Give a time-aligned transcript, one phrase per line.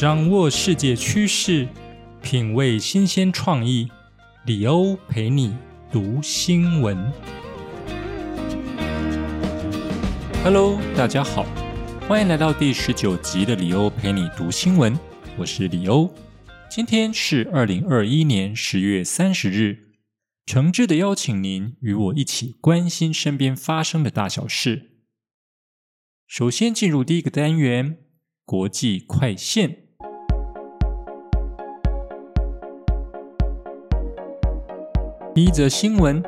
[0.00, 1.66] 掌握世界趋势，
[2.22, 3.90] 品味新鲜创意。
[4.46, 5.56] 李欧陪你
[5.90, 6.96] 读新闻。
[10.44, 11.44] Hello，大家好，
[12.06, 14.96] 欢迎来到第十九集的李欧陪你读新闻。
[15.36, 16.14] 我是李欧，
[16.70, 19.94] 今天是二零二一年十月三十日，
[20.46, 24.92] 诚挚的邀请您与我一起关心身边发生的大小事。
[26.28, 27.98] 首先进入第一个单元——
[28.46, 29.87] 国际快线。
[35.38, 36.20] 第一则新闻：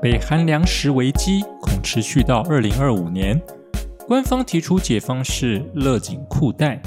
[0.00, 3.38] 北韩粮食危机恐持续到二零二五年。
[4.06, 6.80] 官方提出解方是勒紧裤带。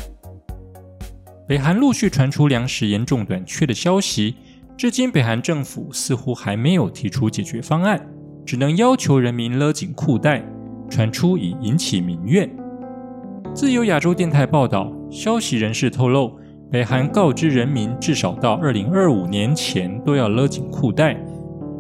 [1.48, 4.38] 北韩陆续传出粮食严重短缺的消息，
[4.76, 8.08] 至今北韩政府似乎还没有提出解决方案，
[8.44, 10.44] 只能要求人民勒紧裤带。
[10.90, 12.50] 传出已引起民怨。
[13.54, 16.40] 自由亚洲电台报道，消息人士透露，
[16.72, 21.24] 北韩告知人民，至少到二零二五年前都要勒紧裤带。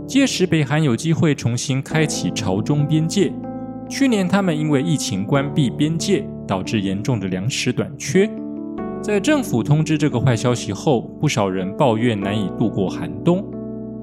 [0.07, 3.31] 届时，北韩有机会重新开启朝中边界。
[3.89, 8.29] 去年，他们因为疫情关闭边界，导致严重的粮食短缺。
[9.01, 13.43] 在政府通知这个坏消息后，不少人抱怨难以度过寒冬。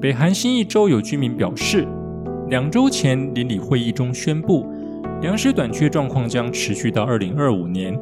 [0.01, 1.87] 北韩新一州有居民表示，
[2.49, 4.67] 两周前邻里会议中宣布，
[5.21, 7.99] 粮食短缺状况将持续到二零二五年。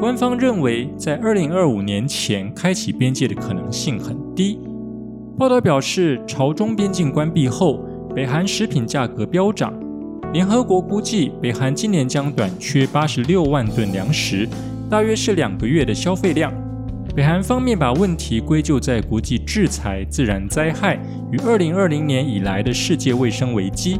[0.00, 4.58] 官方认为，在二零二五年前开启边界的可能性很低。
[5.36, 9.74] 报道表示，朝中边境关闭后，北韩食品价格飙涨。
[10.32, 14.48] 联合国估计，北韩今年将短缺八十六万吨粮食，
[14.88, 16.52] 大约是两个月的消费量。
[17.16, 21.00] 北韩方面把问题归咎在国际制裁、自然灾害
[21.32, 23.98] 与二零二零年以来的世界卫生危机。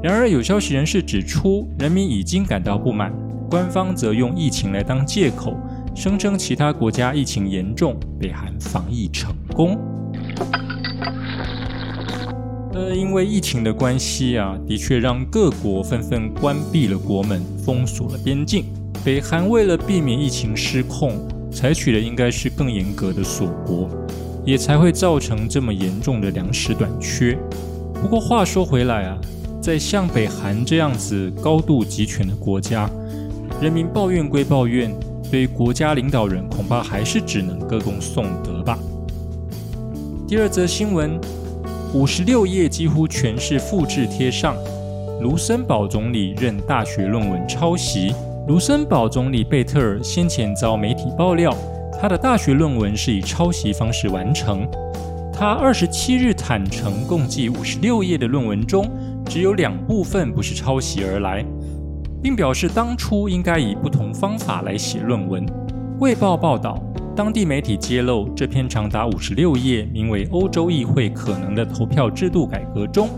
[0.00, 3.12] 然而，有消息人士指出，人民已经感到不满，
[3.50, 5.56] 官方则用疫情来当借口，
[5.92, 9.76] 声称其他国家疫情严重，北韩防疫成功。
[12.74, 18.64] 呃，因为疫情的关系啊，的确让各国纷纷关闭了国门，封锁了边境。
[19.04, 21.18] 北韩为了避免疫情失控，
[21.50, 23.90] 采取的应该是更严格的锁国，
[24.44, 27.36] 也才会造成这么严重的粮食短缺。
[28.00, 29.18] 不过话说回来啊，
[29.60, 32.88] 在像北韩这样子高度集权的国家，
[33.60, 34.92] 人民抱怨归抱怨，
[35.30, 38.78] 对国家领导人恐怕还是只能歌功颂德吧。
[40.32, 41.20] 第二则新闻，
[41.92, 44.56] 五十六页几乎全是复制贴上。
[45.20, 48.14] 卢森堡总理任大学论文抄袭。
[48.48, 51.54] 卢森堡总理贝特尔先前遭媒体爆料，
[52.00, 54.66] 他的大学论文是以抄袭方式完成。
[55.34, 58.90] 他二十七日坦诚，共计五十六页的论文中，
[59.26, 61.44] 只有两部分不是抄袭而来，
[62.22, 65.44] 并表示当初应该以不同方法来写论文。
[66.00, 66.82] 卫报报道。
[67.14, 73.10] 当地媒体揭露，这篇长达五十六页、名为《欧洲议会可能的投票制度改革》中，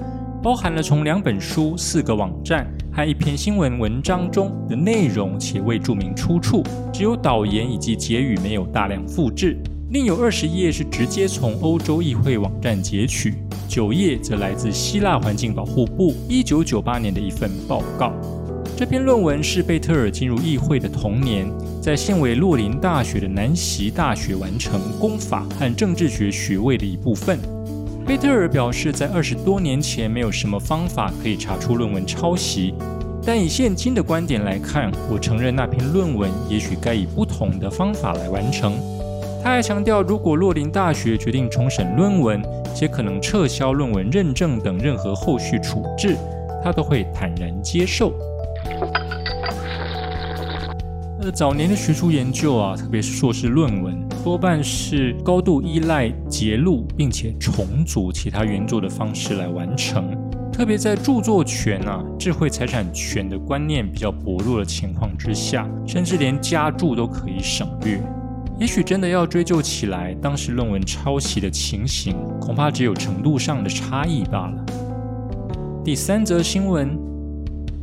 [0.43, 6.61] 包含了从两本书、四个网站和一篇新闻文章中的内容，且未注明出处，
[6.93, 9.57] 只有导言以及结语，没有大量复制。
[9.91, 13.35] 另有二十页是直接从欧洲议会网站截取，
[13.69, 18.13] 九页则来自希腊环境保护部一九九八年的一份报告。
[18.77, 21.49] 这篇论文是贝特尔进入议会的同年，
[21.81, 27.39] 在现为洛林大学的南席大学完成公法和政治学学位的一部分。
[28.05, 32.75] 贝特尔表示，在二十多年前没有什么方法可以查出论文抄袭，
[33.25, 38.75] 但以现今的观点来看，我承认那篇论文也许该以不同的方法来完成。
[39.41, 42.43] 他还强调，如果洛林大学决定重审论文，
[42.75, 46.17] 且可能撤销论文认证等任何后续处置，
[46.65, 48.13] 他都会坦然接受。
[51.21, 60.05] 呃，早年的学术研究啊，特别是硕士论文，多半是高度依赖揭录并且重组其他原作的方式来完成。
[60.53, 68.01] 特别在著作权啊、智慧财产权的观念比较薄弱的情况之下，甚至连加注都可以省略。
[68.61, 74.65] 也许真的要追究起来，当时论文抄袭的情形，恐怕只有程度上的差异罢了。
[75.83, 77.04] 第三则新闻。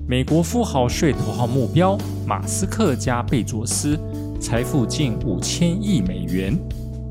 [0.08, 3.98] 美国富豪税头号目标马斯克加贝佐斯
[4.40, 6.58] 财富近五千亿美元。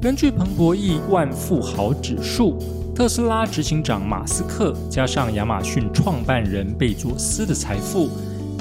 [0.03, 2.59] 根据彭博亿万富豪指数，
[2.95, 8.11] 特斯拉执行长马斯克加上亚马逊创办人贝佐斯的财富，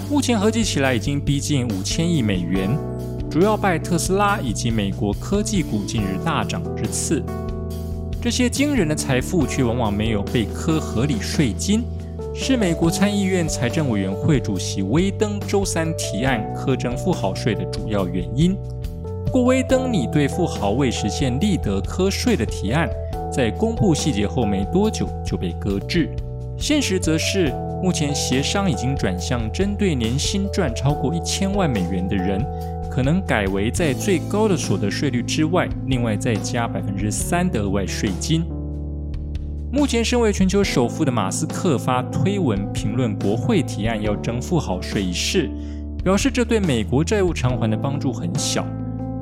[0.09, 2.69] 目前合计起来已经逼近五千亿美元，
[3.29, 7.23] 主要拜特斯拉以及美国科技股近日大涨之赐。
[8.21, 11.83] 这些惊人的财富却往往没有被科合理税金。
[12.41, 18.55] 是美国参议院财政委员会主席威登周三提案苛征富豪税的主要原因。
[19.25, 22.89] 不过，威登拟对富豪未实现立德科税的提案，
[23.29, 26.09] 在公布细节后没多久就被搁置。
[26.57, 27.53] 现实则是，
[27.83, 32.41] 目前协商已经转向针对年薪赚超过一千万美元的人，
[32.89, 38.45] 可能改为在最高的所得税率之外，另外再加百分之三的额外税金。
[39.71, 45.47] 目前，身为全球首富的马斯克发推文评论国会提案要征富豪税一事，
[46.03, 48.65] 表示这对美国债务偿还的帮助很小。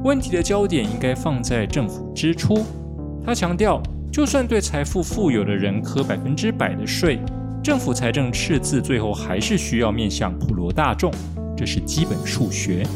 [0.06, 2.64] 问题的焦点应该放在政府支出。
[3.26, 7.20] 他强调，就算对财富富有的人科百分之百的税，
[7.62, 11.12] 政府财政赤字最后还是需要面向普罗大众，
[11.58, 12.88] 这是基本数学。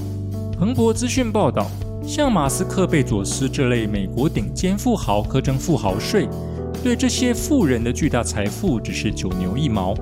[0.57, 1.69] 彭博资讯报道，
[2.01, 6.29] 像马斯克、贝佐斯这类美国顶尖富豪可征富豪税。
[6.83, 9.93] 对这些富人的巨大财富只是九牛一毛。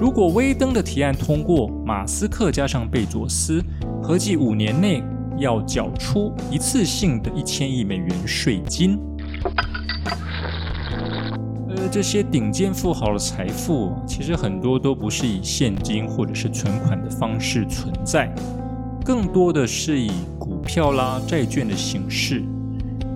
[0.00, 3.60] 如果威登的提案通过，马斯克加上贝佐斯，
[4.00, 5.02] 合计五年内
[5.36, 9.00] 要缴出一次性的一千亿美元税金。
[11.68, 18.32] 呃，这些顶尖富豪的财富，其实很多都不是以现金或者是存款的方式存在，
[19.04, 22.44] 更多的是以股票啦、债券的形式。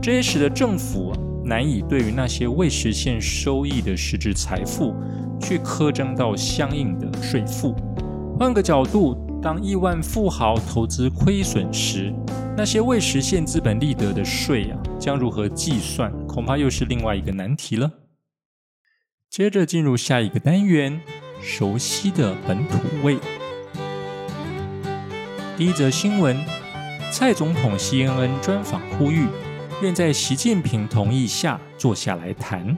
[0.03, 1.13] 这也使得政府。
[1.51, 4.95] 难以对于那些未实现收益的实质财富
[5.41, 7.75] 去苛征到相应的税负。
[8.39, 12.15] 换个角度，当亿万富豪投资亏损时，
[12.57, 17.91] 那些未实现资本利得的税啊，将如何计算，恐怕又是另外一个难题了。
[19.29, 21.01] 接着进入下一个单元，
[21.43, 23.19] 熟悉的本土味。
[25.57, 26.37] 第一则新闻：
[27.11, 29.27] 蔡总统 CNN 专访呼吁。
[29.83, 32.77] 愿在习近平同意下坐下来谈。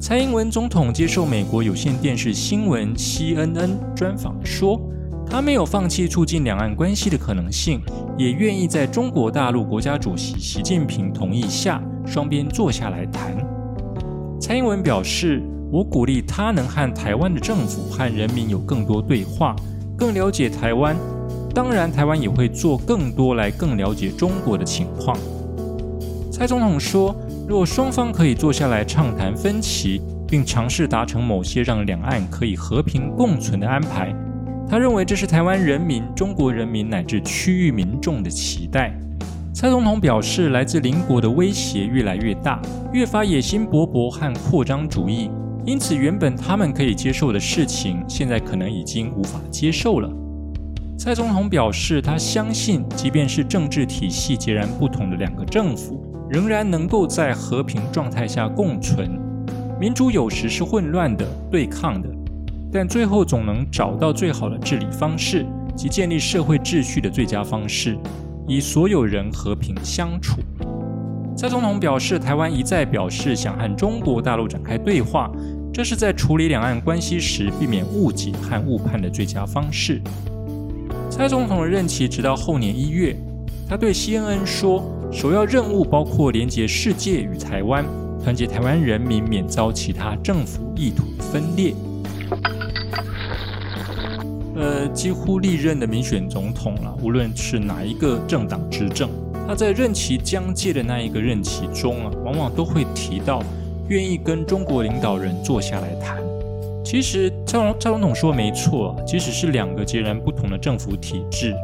[0.00, 4.80] 蔡英文总统接受美国有线电视新闻 CNN 专访说，
[5.24, 7.80] 他没有放弃促进两岸关系的可能性，
[8.18, 13.36] 也愿意在中国大陆国家主席习近平同意下，双边坐下来谈。
[14.40, 15.40] 蔡英文表示，
[15.70, 19.54] 我鼓励他能和台湾的政府和人民有更多对话，
[19.96, 20.96] 更了解台湾。
[21.54, 25.16] 当然，台湾也会做更多来更了解中国的情况。
[26.30, 27.14] 蔡总统说，
[27.46, 34.12] 若双方可以坐下来畅谈分歧，并尝试达成某些让两岸可以和平共存的安排，
[34.68, 38.92] 他认为这是台湾人民、中国人民乃至区域民众的期待。
[39.54, 42.60] 蔡总统表示，来自邻国的威胁越来越大，
[42.92, 45.30] 越发野心勃勃和扩张主义，
[45.64, 50.10] 因此原本他们可以接受的事情，现在可能已经无法接受了。
[51.04, 59.10] 蔡总统表示，他相信，即便是政治体系截然不同的两个政府，仍然能够在和平状态下共存。
[59.78, 62.08] 民主有时是混乱的、对抗的，
[62.72, 65.44] 但最后总能找到最好的治理方式
[65.76, 67.98] 及建立社会秩序的最佳方式，
[68.48, 70.40] 以所有人和平相处。
[71.36, 75.30] 蔡总统表示，台湾一再表示想和中国大陆展开对话，
[75.70, 80.00] 这是在处理两岸关系时避免误解和误判的最佳方式。
[81.16, 83.14] 蔡总统的任期直到后年一月，
[83.68, 84.82] 他对 CNN 说
[85.12, 87.84] ：“首要任务包括连接世界与台湾，
[88.20, 91.72] 团结台湾人民，免遭其他政府意图分裂。”
[94.58, 99.08] 呃，几乎历任的民选总统了，无论是哪一个政党执政，
[99.46, 103.40] 他在任期将届的那一个任期中啊，往往都会提到
[103.86, 106.23] 愿意跟中国领导人坐下来谈。
[106.84, 111.56] 其实蔡总蔡总统说没错，即使是两个截然不同的政府体制，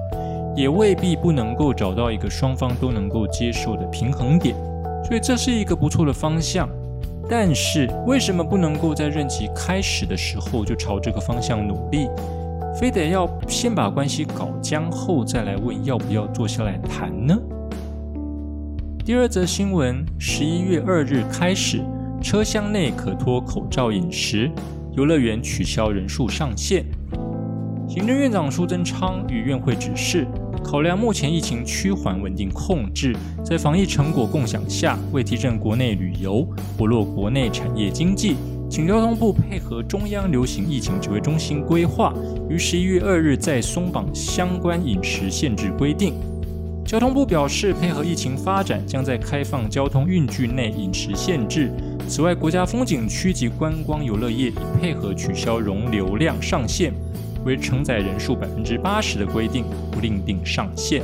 [0.56, 4.56] 也未必不能够找到一个双方都能够接受的平衡点。
[5.04, 6.68] 所以这是一个不错的方向。
[7.28, 12.08] 但是为什么不能够在任期开始的时候就朝这个方向努力，
[12.74, 17.38] 非得要先把关系搞僵后再来问要不要坐下来谈呢？
[19.04, 21.84] 第二则新闻：十一月二日开始，
[22.20, 24.50] 车厢内可脱口罩饮食。
[25.00, 26.84] 游乐园取消人数上限。
[27.88, 30.26] 行政院长苏贞昌与院会指示，
[30.62, 38.36] 考量目前疫情趋缓、稳定控制，在防疫成果共享下，为提振国内旅游、活络国内产业经济，
[38.68, 42.12] 请交通部配合中央流行疫情指挥中心规划，
[42.50, 46.12] 于十一月二日再松绑相关饮食限制规定。
[46.90, 51.70] 交通部表示，配合疫情发展，将在开放交通运具内饮食限制。
[52.08, 56.92] 此外，国家风景区及观光游乐业已配合取消容流量上限，
[57.44, 61.00] 为承载人数百分之八十的规定，不另定上限。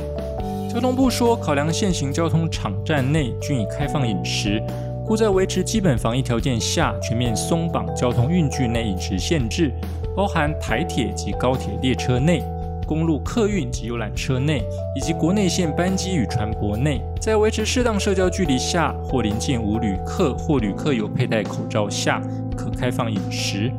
[0.69, 4.61] 交通部说，考量现行交通场站内均已开放饮食，
[5.05, 9.71] 故在维持基本防疫条件下，全面松绑交通运具内饮食限制，
[10.13, 12.43] 包含台铁及高铁列车内。
[12.87, 14.63] 公路客运及游览车内，
[14.95, 22.21] 以及国内线班机与船舶内，在维持适当社交距离下，或临近无旅客或旅客有佩戴口罩下，
[22.55, 23.69] 可开放饮食。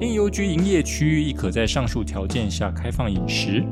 [0.00, 3.64] 另邮局营业区域亦可在上述条件下开放饮食。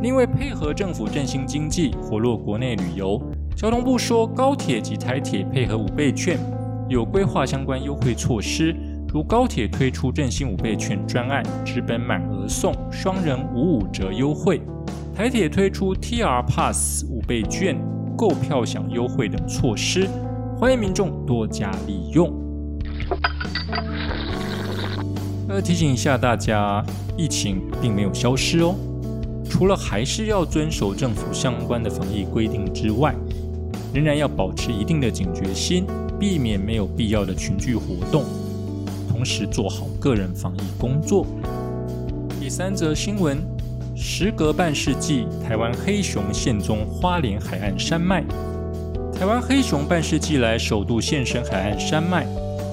[0.00, 3.20] 另外，配合政府振兴经济、活络国内旅游，
[3.54, 6.38] 交通部说，高铁及台铁配合五倍券，
[6.88, 8.74] 有规划相关优惠措施。
[9.12, 14.58] 如高铁推出振兴五倍券专案，直本满额送双人五五折优惠；
[15.14, 17.78] 台铁推出 TR Pass 五倍券
[18.16, 20.08] 购票享优惠等措施，
[20.58, 22.32] 欢迎民众多加利用。
[25.50, 26.82] 呃，提醒一下大家，
[27.14, 28.74] 疫情并没有消失哦，
[29.44, 33.14] 除了还是要遵守政府相关的防疫规定之外，
[33.92, 35.84] 仍然要保持一定的警觉心，
[36.18, 38.24] 避免没有必要的群聚活动。
[39.22, 41.24] 同时做好个人防疫工作。
[42.40, 43.38] 第三则新闻：
[43.94, 48.24] 时隔半世纪，台湾黑熊现踪花莲海岸山脉。
[49.16, 52.26] 台湾黑熊半世纪来首度现身海岸山脉。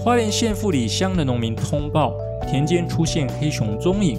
[0.03, 2.15] 花莲县富里乡的农民通报，
[2.47, 4.17] 田间出现黑熊踪影。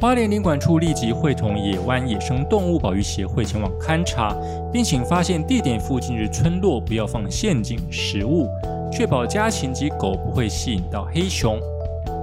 [0.00, 4.36] 花莲林管处立即会同野湾野生动物保育协会前往勘查，
[4.72, 8.46] 并请发现地点附近的村落不要放陷阱食物。
[8.92, 11.58] 确保家禽及狗不会吸引到黑熊。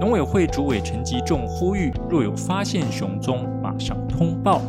[0.00, 4.62] 农委会主委陈吉仲呼吁，若有发现熊踪，马上通报。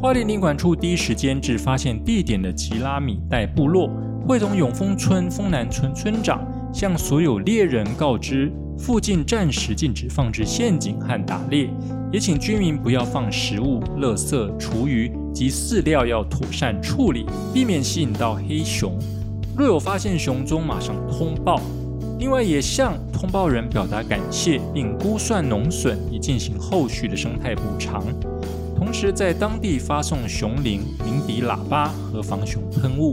[0.00, 3.88] 花莲领管处第一时间至发现地点的吉拉米代部落，
[4.26, 11.70] 会同永丰村丰南村村长，向所有猎人告知，附近暂时禁止放置陷阱和打猎，
[12.12, 18.98] 也请居民不要放食物、垃圾、厨余及饲料，要妥善处理，避免吸引到黑熊。
[19.56, 21.60] 若有发现熊踪，马上通报。
[22.18, 28.02] 另外，也向通报人表达感谢，并估算农损，以进行后续的生态补偿。
[28.76, 33.12] 同时，在当地发送熊铃、鸣笛喇叭和防熊喷雾。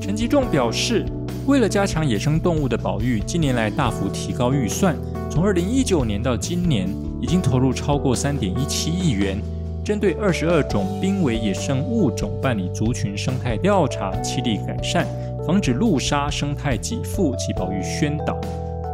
[0.00, 1.06] 陈吉仲表示，
[1.46, 4.96] 为了加强野生动物的保育，近年来大幅提高预算，
[5.30, 6.88] 从二零一九年到今年，
[7.20, 9.40] 已经投入超过三点一七亿元，
[9.84, 15.06] 针对二十二种濒危野生物种办理族群生态调查，齐力改善。
[15.46, 18.38] 防止陆杀生态给付及保育宣导，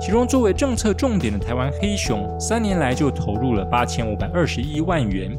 [0.00, 5.30] 其中作为政策重点的台湾黑熊，三年来就投入了八千五百二十一万元。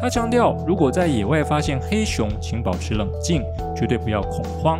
[0.00, 3.42] 他强调，如果在野外发现黑熊，请保持冷静，
[3.74, 4.78] 绝对不要恐慌。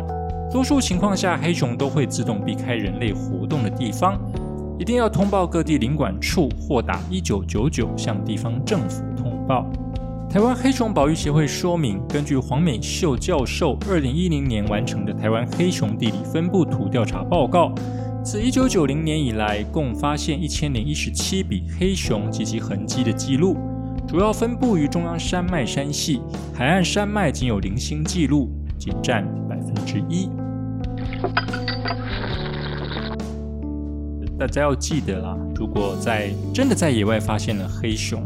[0.51, 4.19] 多数情况下，黑熊都会自动避开人类活动的地方，
[4.77, 9.65] 一定要通报各地领管处或打一九九九向地方政府通报。
[10.37, 17.73] 台湾黑熊保育协会说明，根据黄美秀教授二零一零年完成的台湾黑熊地理分布图调查报告，
[18.23, 23.57] 自一九九零年以来，共发现一千零一十七笔黑熊及其痕迹的记录，
[24.07, 26.21] 主要分布于中央山脉山系，
[26.53, 30.29] 海岸山脉仅有零星记录，仅占百分之一。
[34.37, 38.21] 大家要记得啦，如果在真的在野外发现了黑熊。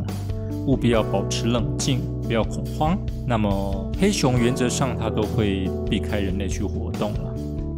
[0.67, 2.97] 务必要保持冷静，不要恐慌。
[3.27, 7.33] 那么黑熊原则上它都会避开人类去活动了。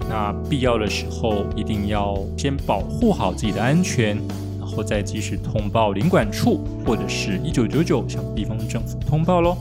[0.09, 4.17] 那必要的时候一定要先保护好自己的安全，
[4.59, 9.57] 然后再及时通报领管处或者是一九九九向地方政府通报喽。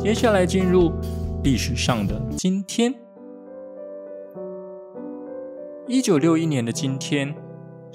[0.00, 0.92] 接下来进入
[1.42, 2.94] 历史上的今天，
[5.86, 7.34] 一九六一年的今天。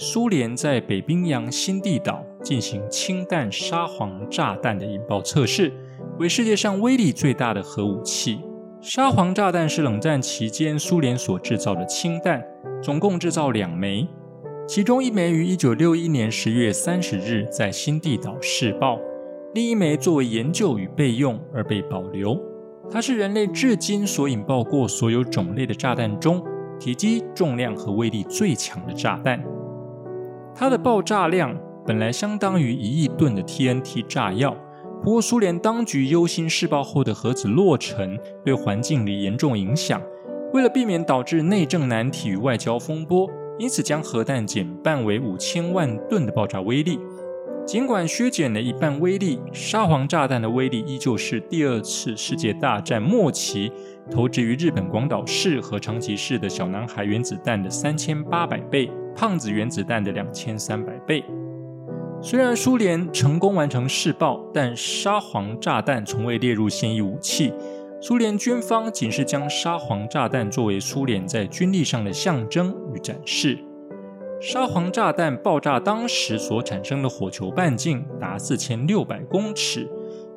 [0.02, 5.74] 苏联在北冰洋新地岛进行氢弹沙皇炸弹的引爆测试，
[6.18, 8.40] 为世界上威力最大的核武器。
[8.80, 12.42] 沙皇炸弹是冷战期间苏联所制造的氢弹，
[12.82, 14.08] 总共制造两枚，
[14.66, 18.98] 其中一枚于一九六一年十月三十日在新地岛试爆，
[19.54, 22.42] 另一枚作为研究与备用而被保留。
[22.90, 26.42] 它是人类至今所引爆过所有种类的炸弹中，
[26.80, 29.44] 体积、重量和威力最强的炸弹。
[30.60, 34.54] 它的爆炸量本来相当于一亿吨的 TNT 炸药，
[35.02, 40.02] 不过苏联当局忧心试爆后的核子落成对环境里严重影响，
[40.54, 43.26] 为了避免导致内政难题与外交风波，
[43.58, 47.00] 因此将核弹减半为五千万吨的爆炸威力。
[47.72, 53.72] 尽管削减了一半威力，沙皇炸弹的威力依旧是第二次世界大战末期
[54.10, 58.90] 投掷于日本广岛市和长崎市的小男孩原子弹的三千八百倍。
[59.16, 61.24] 胖子原子弹的两千三百倍。
[62.24, 67.54] 虽然苏联成功完成试爆，但沙皇炸弹从未列入现役武器。
[68.02, 73.60] 苏联军方仅是将沙皇炸弹作为苏联在军力上的象征与展示。
[74.42, 79.86] 沙皇炸弹爆炸当时所产生的火球半径达四千六百公尺，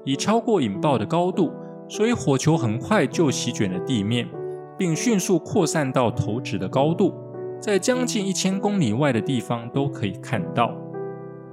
[0.05, 1.53] 已超过引爆的高度，
[1.89, 4.29] 所以火球很快就席卷了地面，
[4.77, 7.15] 并迅速扩散到投掷的高度，
[7.61, 10.75] 在将近一千公里外的地方都可以看到。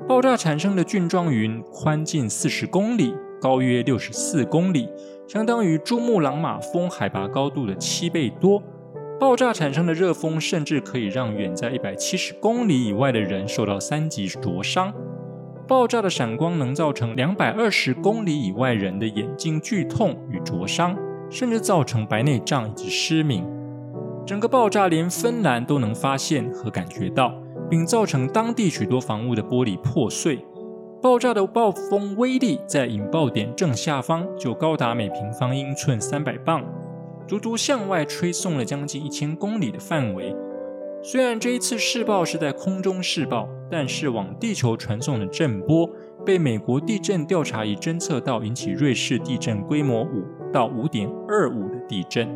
[0.08, 4.90] 爆炸产生的菌状云宽近四十公里，高约六十四公里，
[5.28, 8.60] 相当于珠穆朗玛峰海拔高度的七倍多。
[9.20, 14.94] 爆炸产生的热风甚至可以让远在一百七十公里以外的人受到三级灼伤。
[15.68, 20.98] 爆炸的闪光能造成两百二十公里以外人的眼睛剧痛与灼伤，
[21.30, 23.46] 甚至造成白内障以及失明。
[24.26, 27.34] 整个爆炸连芬兰都能发现和感觉到，
[27.70, 30.40] 并造成当地许多房屋的玻璃破碎。
[31.02, 36.64] 爆炸的暴风威力在引爆点正下方就高达每平方英寸三百磅。
[37.30, 40.36] 足足向外吹送了将近一千公里的范围。
[41.04, 45.88] 虽然这一次试爆是在空中试爆，但是往地球传送的震波
[46.26, 52.28] 被美国地震调查仪侦测到，引起瑞士地震规模五到五点二五的地震。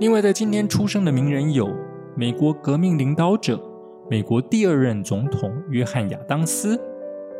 [0.00, 1.72] 另外，在今天出生的名人有
[2.16, 3.62] 美国革命领导者、
[4.10, 6.76] 美国第二任总统约翰亚当斯、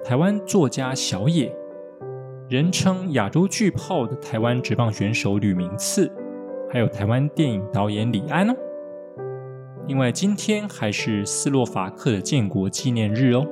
[0.05, 1.53] 台湾作家小野。
[2.55, 6.09] 人称亚洲巨炮的台湾职棒选手吕明次，
[6.71, 8.55] 还有台湾电影导演李安哦。
[9.89, 13.45] 另外，今天还是斯洛伐克的建国纪念日哦。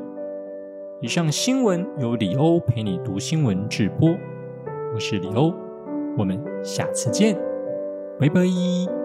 [1.00, 4.16] 以上新闻由李欧陪你读新闻直播，
[4.94, 5.52] 我是李欧，
[6.16, 7.36] 我们下次见，
[8.20, 9.01] 拜拜。